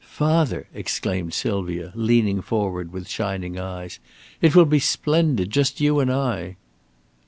"Father!" 0.03 0.67
exclaimed 0.73 1.31
Sylvia, 1.31 1.91
leaning 1.93 2.41
forward 2.41 2.91
with 2.91 3.07
shining 3.07 3.59
eyes. 3.59 3.99
"It 4.41 4.55
will 4.55 4.65
be 4.65 4.79
splendid. 4.79 5.51
Just 5.51 5.79
you 5.79 5.99
and 5.99 6.11
I!" 6.11 6.55